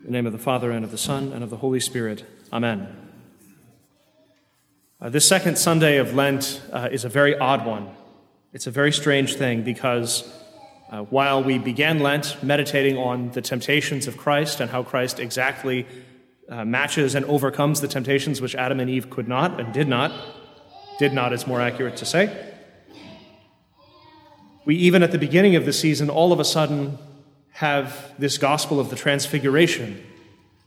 [0.00, 2.24] In the name of the Father, and of the Son, and of the Holy Spirit.
[2.52, 2.86] Amen.
[5.00, 7.90] Uh, this second Sunday of Lent uh, is a very odd one.
[8.52, 10.32] It's a very strange thing because
[10.92, 15.84] uh, while we began Lent meditating on the temptations of Christ and how Christ exactly
[16.48, 20.12] uh, matches and overcomes the temptations which Adam and Eve could not and did not,
[21.00, 22.54] did not is more accurate to say,
[24.64, 26.98] we even at the beginning of the season all of a sudden
[27.58, 30.00] have this gospel of the transfiguration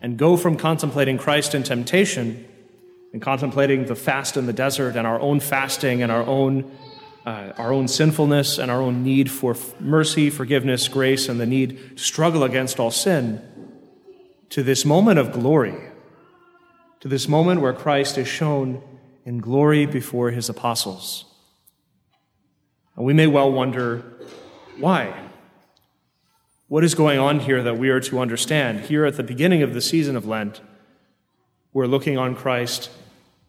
[0.00, 2.44] and go from contemplating Christ in temptation
[3.12, 6.68] and contemplating the fast in the desert and our own fasting and our own,
[7.24, 11.96] uh, our own sinfulness and our own need for mercy, forgiveness, grace, and the need
[11.96, 13.40] to struggle against all sin
[14.48, 15.76] to this moment of glory,
[16.98, 18.82] to this moment where Christ is shown
[19.24, 21.24] in glory before his apostles.
[22.96, 24.02] And we may well wonder
[24.76, 25.29] why.
[26.70, 28.82] What is going on here that we are to understand?
[28.82, 30.60] Here at the beginning of the season of Lent,
[31.72, 32.90] we're looking on Christ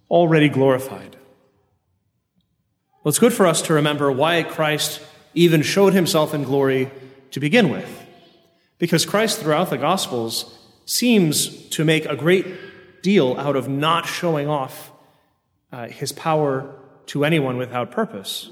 [0.09, 1.17] already glorified.
[3.03, 5.03] Well, it's good for us to remember why Christ
[5.35, 6.89] even showed himself in glory
[7.29, 7.87] to begin with.
[8.79, 14.47] Because Christ, throughout the Gospels, seems to make a great deal out of not showing
[14.47, 14.91] off
[15.71, 16.73] uh, his power
[17.05, 18.49] to anyone without purpose,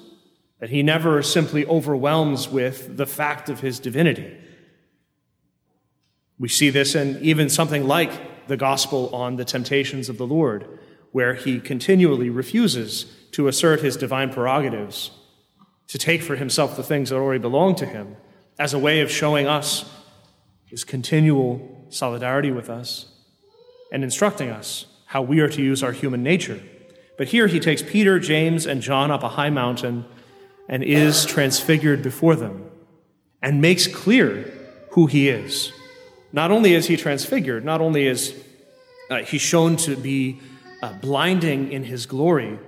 [0.60, 4.39] that he never simply overwhelms with the fact of his divinity.
[6.40, 10.80] We see this in even something like the gospel on the temptations of the Lord,
[11.12, 15.12] where he continually refuses to assert his divine prerogatives,
[15.88, 18.16] to take for himself the things that already belong to him,
[18.58, 19.90] as a way of showing us
[20.66, 23.08] his continual solidarity with us
[23.92, 26.62] and instructing us how we are to use our human nature.
[27.18, 30.06] But here he takes Peter, James, and John up a high mountain
[30.68, 32.70] and is transfigured before them
[33.42, 34.54] and makes clear
[34.92, 35.74] who he is.
[36.32, 38.36] Not only is he transfigured, not only is
[39.10, 40.40] uh, he shown to be
[40.82, 42.60] uh, blinding in his glory,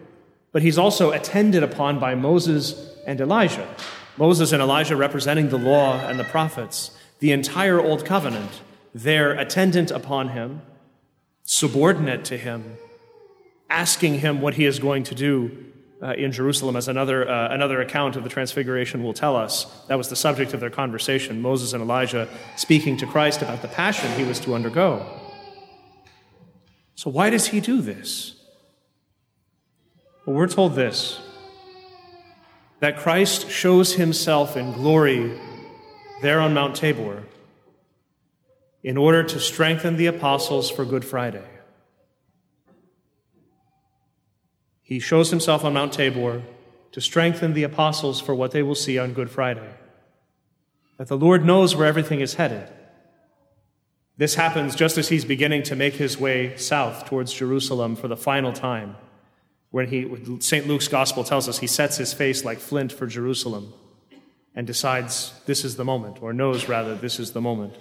[0.52, 3.68] but he's also attended upon by Moses and Elijah.
[4.18, 8.62] Moses and Elijah representing the law and the prophets, the entire Old Covenant,
[8.94, 10.62] they're attendant upon him,
[11.44, 12.78] subordinate to him,
[13.70, 15.71] asking him what he is going to do
[16.02, 19.66] uh, in Jerusalem, as another, uh, another account of the Transfiguration will tell us.
[19.88, 23.68] That was the subject of their conversation Moses and Elijah speaking to Christ about the
[23.68, 25.06] passion he was to undergo.
[26.96, 28.36] So, why does he do this?
[30.26, 31.20] Well, we're told this
[32.80, 35.40] that Christ shows himself in glory
[36.24, 37.24] there on Mount Tabor
[38.84, 41.46] in order to strengthen the apostles for Good Friday.
[44.92, 46.42] He shows himself on Mount Tabor
[46.92, 49.70] to strengthen the apostles for what they will see on Good Friday.
[50.98, 52.68] That the Lord knows where everything is headed.
[54.18, 58.18] This happens just as he's beginning to make his way south towards Jerusalem for the
[58.18, 58.98] final time.
[59.70, 60.68] When he, St.
[60.68, 63.74] Luke's gospel tells us he sets his face like flint for Jerusalem
[64.54, 67.76] and decides this is the moment, or knows rather this is the moment.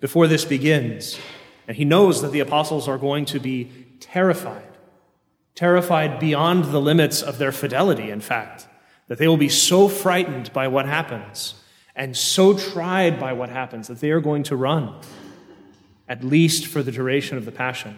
[0.00, 1.16] Before this begins,
[1.68, 3.70] and he knows that the apostles are going to be
[4.00, 4.71] terrified
[5.62, 8.66] terrified beyond the limits of their fidelity, in fact,
[9.06, 11.54] that they will be so frightened by what happens
[11.94, 14.92] and so tried by what happens that they are going to run,
[16.08, 17.96] at least for the duration of the Passion.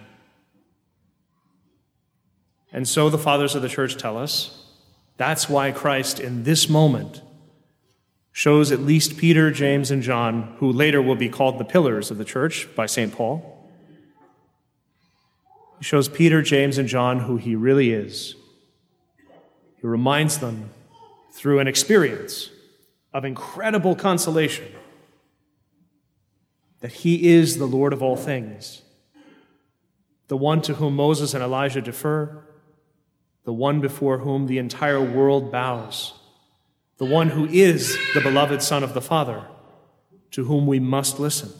[2.70, 4.66] And so the fathers of the church tell us
[5.16, 7.22] that's why Christ, in this moment,
[8.30, 12.18] shows at least Peter, James, and John, who later will be called the pillars of
[12.18, 13.10] the church by St.
[13.10, 13.53] Paul
[15.78, 18.34] he shows Peter, James, and John who he really is.
[19.76, 20.70] He reminds them
[21.32, 22.50] through an experience
[23.12, 24.66] of incredible consolation
[26.80, 28.82] that he is the Lord of all things,
[30.28, 32.44] the one to whom Moses and Elijah defer,
[33.44, 36.14] the one before whom the entire world bows,
[36.98, 39.46] the one who is the beloved Son of the Father,
[40.30, 41.50] to whom we must listen.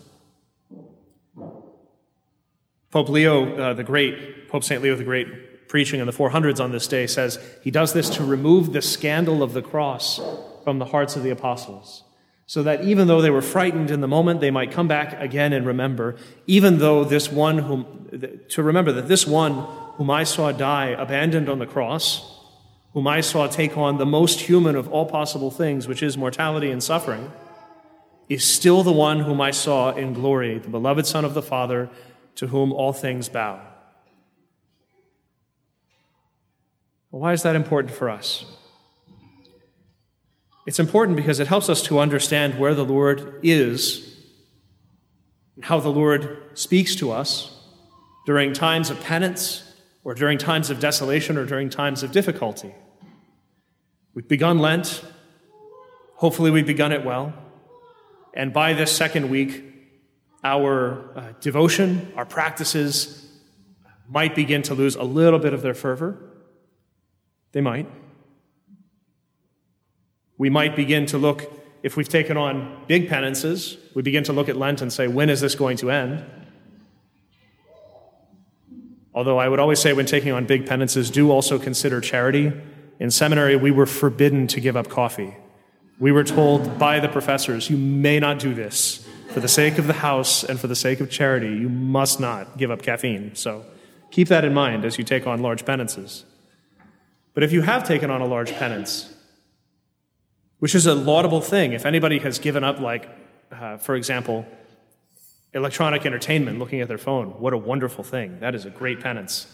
[2.95, 4.81] Pope Leo uh, the Great, Pope St.
[4.81, 8.25] Leo the Great, preaching in the 400s on this day, says he does this to
[8.25, 10.21] remove the scandal of the cross
[10.63, 12.05] from the hearts of the apostles,
[12.47, 15.53] so that even though they were frightened in the moment, they might come back again
[15.53, 16.15] and remember,
[16.47, 17.85] even though this one whom,
[18.51, 19.55] to remember that this one
[19.97, 22.39] whom I saw die abandoned on the cross,
[22.93, 26.71] whom I saw take on the most human of all possible things, which is mortality
[26.71, 27.33] and suffering,
[28.29, 31.91] is still the one whom I saw in glory, the beloved Son of the Father
[32.37, 33.61] to whom all things bow.
[37.11, 38.45] why is that important for us?
[40.67, 44.17] It's important because it helps us to understand where the Lord is
[45.55, 47.57] and how the Lord speaks to us
[48.27, 49.63] during times of penance
[50.03, 52.75] or during times of desolation or during times of difficulty.
[54.15, 55.05] We've begun Lent.
[56.17, 57.33] Hopefully, we've begun it well.
[58.33, 59.74] And by this second week,
[60.45, 63.27] our uh, devotion, our practices
[64.09, 66.19] might begin to lose a little bit of their fervor.
[67.53, 67.91] They might.
[70.37, 71.51] We might begin to look,
[71.83, 75.31] if we've taken on big penances, we begin to look at Lent and say, when
[75.31, 76.25] is this going to end?
[79.15, 82.53] Although I would always say, when taking on big penances, do also consider charity.
[82.99, 85.37] In seminary, we were forbidden to give up coffee.
[86.01, 89.04] We were told by the professors, you may not do this.
[89.35, 92.57] For the sake of the house and for the sake of charity, you must not
[92.57, 93.35] give up caffeine.
[93.35, 93.65] So
[94.13, 96.25] keep that in mind as you take on large penances.
[97.35, 99.13] But if you have taken on a large penance,
[100.61, 103.09] which is a laudable thing, if anybody has given up, like,
[103.51, 104.47] uh, for example,
[105.53, 108.39] electronic entertainment, looking at their phone, what a wonderful thing.
[108.39, 109.53] That is a great penance.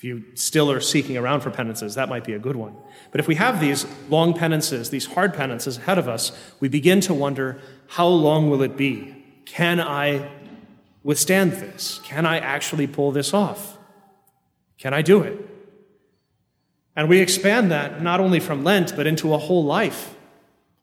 [0.00, 2.74] If you still are seeking around for penances, that might be a good one.
[3.10, 7.02] But if we have these long penances, these hard penances ahead of us, we begin
[7.02, 9.14] to wonder how long will it be?
[9.44, 10.30] Can I
[11.02, 12.00] withstand this?
[12.02, 13.76] Can I actually pull this off?
[14.78, 15.38] Can I do it?
[16.96, 20.14] And we expand that not only from Lent, but into a whole life.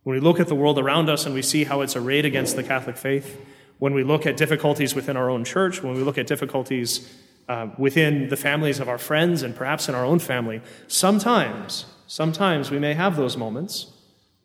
[0.03, 2.55] When we look at the world around us and we see how it's arrayed against
[2.55, 3.41] the Catholic faith,
[3.79, 7.11] when we look at difficulties within our own church, when we look at difficulties
[7.47, 12.69] uh, within the families of our friends and perhaps in our own family, sometimes, sometimes
[12.69, 13.93] we may have those moments.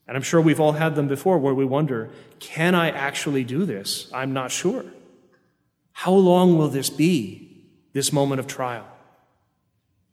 [0.06, 3.64] And I'm sure we've all had them before where we wonder, can I actually do
[3.64, 4.10] this?
[4.12, 4.84] I'm not sure.
[5.92, 8.86] How long will this be, this moment of trial?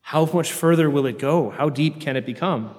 [0.02, 1.50] How much further will it go?
[1.52, 2.74] How deep can it become?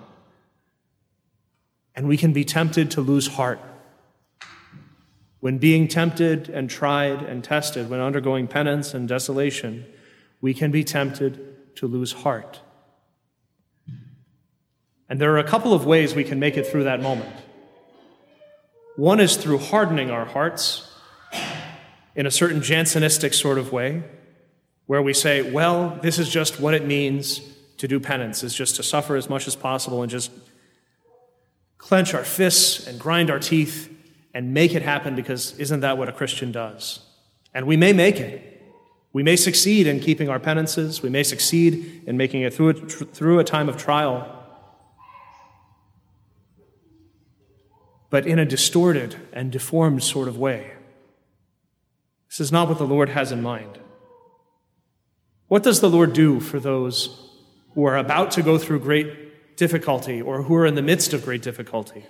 [1.94, 3.60] And we can be tempted to lose heart.
[5.40, 9.86] When being tempted and tried and tested, when undergoing penance and desolation,
[10.40, 12.60] we can be tempted to lose heart.
[15.08, 17.34] And there are a couple of ways we can make it through that moment.
[18.96, 20.88] One is through hardening our hearts
[22.14, 24.02] in a certain Jansenistic sort of way
[24.86, 27.40] where we say, well, this is just what it means
[27.78, 30.30] to do penance, is just to suffer as much as possible and just
[31.78, 33.90] clench our fists and grind our teeth
[34.34, 37.00] and make it happen because isn't that what a Christian does?
[37.54, 38.49] And we may make it.
[39.12, 41.02] We may succeed in keeping our penances.
[41.02, 44.36] We may succeed in making it through a, through a time of trial.
[48.08, 50.72] But in a distorted and deformed sort of way.
[52.28, 53.78] This is not what the Lord has in mind.
[55.48, 57.28] What does the Lord do for those
[57.74, 61.24] who are about to go through great difficulty or who are in the midst of
[61.24, 62.06] great difficulty?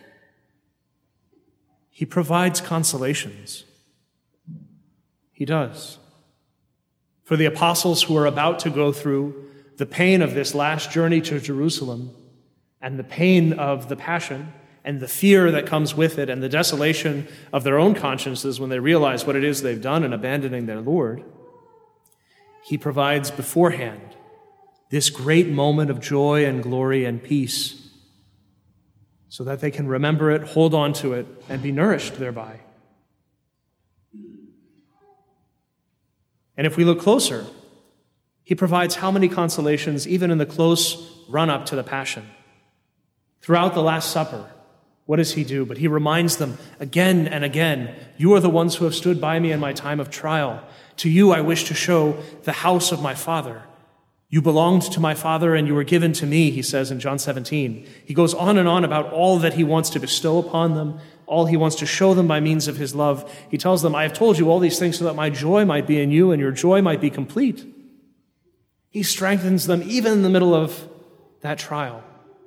[1.88, 3.64] He provides consolations.
[5.32, 5.98] He does.
[7.30, 9.44] For the apostles who are about to go through
[9.76, 12.10] the pain of this last journey to Jerusalem
[12.80, 16.48] and the pain of the passion and the fear that comes with it and the
[16.48, 20.66] desolation of their own consciences when they realize what it is they've done in abandoning
[20.66, 21.22] their Lord,
[22.64, 24.16] he provides beforehand
[24.90, 27.90] this great moment of joy and glory and peace
[29.28, 32.58] so that they can remember it, hold on to it, and be nourished thereby.
[36.60, 37.46] And if we look closer,
[38.44, 42.28] he provides how many consolations even in the close run up to the Passion.
[43.40, 44.44] Throughout the Last Supper,
[45.06, 45.64] what does he do?
[45.64, 49.38] But he reminds them again and again You are the ones who have stood by
[49.38, 50.62] me in my time of trial.
[50.98, 53.62] To you I wish to show the house of my Father.
[54.28, 57.18] You belonged to my Father and you were given to me, he says in John
[57.18, 57.86] 17.
[58.04, 61.46] He goes on and on about all that he wants to bestow upon them, all
[61.46, 63.32] he wants to show them by means of his love.
[63.48, 65.86] He tells them, I have told you all these things so that my joy might
[65.86, 67.64] be in you and your joy might be complete.
[68.88, 70.88] He strengthens them even in the middle of
[71.42, 72.02] that trial.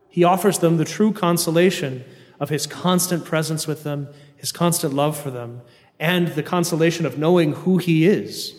[0.09, 2.03] He offers them the true consolation
[2.41, 5.61] of his constant presence with them, his constant love for them,
[5.97, 8.53] and the consolation of knowing who he is.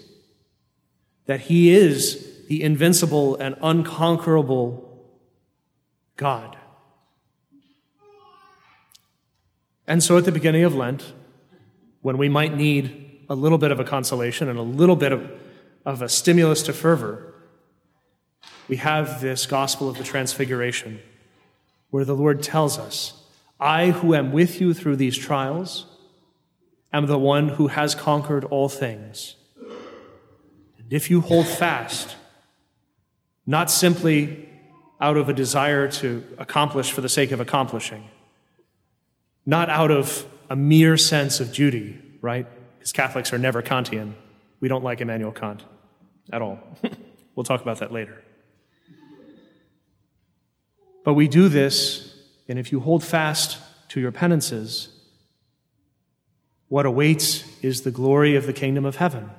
[1.26, 5.04] That he is the invincible and unconquerable
[6.16, 6.56] God.
[9.86, 11.12] And so at the beginning of Lent,
[12.02, 15.30] when we might need a little bit of a consolation and a little bit of,
[15.84, 17.34] of a stimulus to fervor,
[18.68, 21.00] we have this gospel of the transfiguration
[21.90, 23.22] where the Lord tells us,
[23.60, 25.86] I who am with you through these trials
[26.92, 29.36] am the one who has conquered all things.
[30.78, 32.16] And if you hold fast,
[33.46, 34.48] not simply
[35.00, 38.04] out of a desire to accomplish for the sake of accomplishing,
[39.46, 42.46] not out of a mere sense of duty, right?
[42.84, 44.12] because Catholics are never Kantian.
[44.60, 45.64] We don't like Immanuel Kant
[46.30, 46.58] at all.
[47.34, 48.22] we'll talk about that later.
[51.02, 52.14] But we do this,
[52.46, 53.56] and if you hold fast
[53.88, 54.88] to your penances,
[56.68, 59.30] what awaits is the glory of the kingdom of heaven.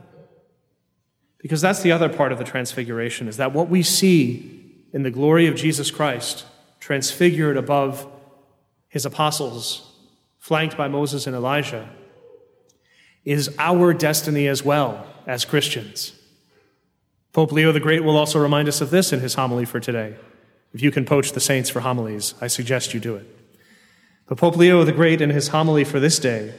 [1.37, 5.11] Because that's the other part of the transfiguration, is that what we see in the
[5.11, 6.45] glory of Jesus Christ,
[6.79, 8.11] transfigured above
[8.87, 9.91] his apostles,
[10.45, 11.89] flanked by Moses and Elijah,
[13.23, 16.13] is our destiny as well as Christians.
[17.33, 20.15] Pope Leo the Great will also remind us of this in his homily for today.
[20.71, 23.25] If you can poach the saints for homilies, I suggest you do it.
[24.27, 26.53] But Pope Leo the Great, in his homily for this day,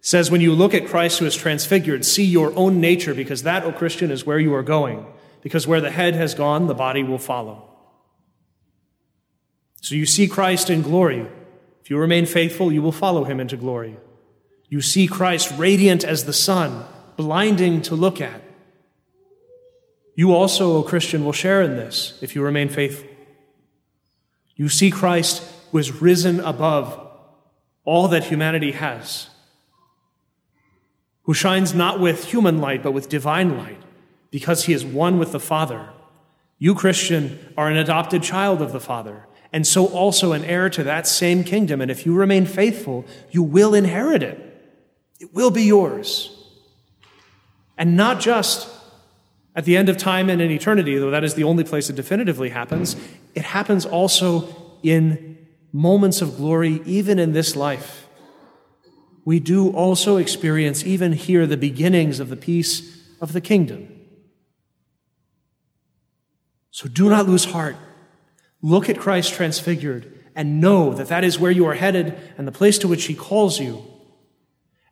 [0.00, 3.62] says, When you look at Christ who is transfigured, see your own nature, because that,
[3.62, 5.04] O Christian, is where you are going.
[5.42, 7.68] Because where the head has gone, the body will follow.
[9.82, 11.26] So you see Christ in glory.
[11.88, 13.96] If you remain faithful, you will follow him into glory.
[14.68, 16.84] You see Christ radiant as the sun,
[17.16, 18.42] blinding to look at.
[20.14, 23.08] You also, O Christian, will share in this if you remain faithful.
[24.54, 25.42] You see Christ
[25.72, 27.08] was risen above
[27.86, 29.30] all that humanity has,
[31.22, 33.80] who shines not with human light, but with divine light,
[34.30, 35.88] because he is one with the Father.
[36.58, 40.82] You, Christian, are an adopted child of the Father, and so also an heir to
[40.84, 41.80] that same kingdom.
[41.80, 44.44] And if you remain faithful, you will inherit it.
[45.20, 46.34] It will be yours.
[47.76, 48.68] And not just
[49.54, 51.96] at the end of time and in eternity, though that is the only place it
[51.96, 52.96] definitively happens,
[53.34, 54.48] it happens also
[54.82, 58.06] in moments of glory, even in this life.
[59.24, 63.88] We do also experience, even here, the beginnings of the peace of the kingdom.
[66.70, 67.76] So do not lose heart.
[68.62, 72.52] Look at Christ transfigured and know that that is where you are headed and the
[72.52, 73.82] place to which He calls you.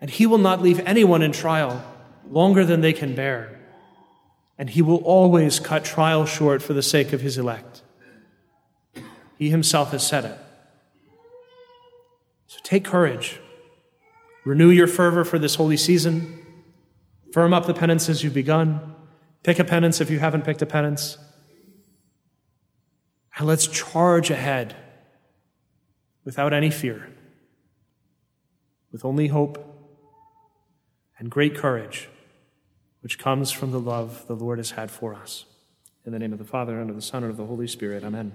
[0.01, 1.85] And He will not leave anyone in trial
[2.29, 3.57] longer than they can bear
[4.59, 7.83] and he will always cut trial short for the sake of his elect.
[9.37, 10.39] He himself has said it.
[12.47, 13.39] So take courage.
[14.45, 16.43] Renew your fervor for this holy season.
[17.33, 18.95] Firm up the penances you've begun.
[19.43, 21.19] Pick a penance if you haven't picked a penance.
[23.37, 24.75] And let's charge ahead
[26.25, 27.09] without any fear,
[28.91, 29.63] with only hope
[31.19, 32.09] and great courage
[33.01, 35.45] which comes from the love the Lord has had for us.
[36.05, 38.05] In the name of the Father, and of the Son, and of the Holy Spirit.
[38.05, 38.33] Amen.